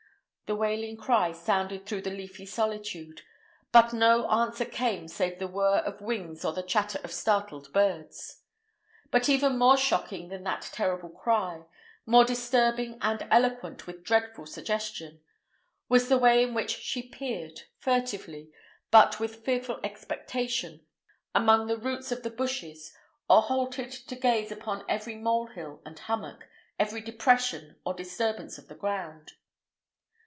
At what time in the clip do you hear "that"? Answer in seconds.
10.43-10.69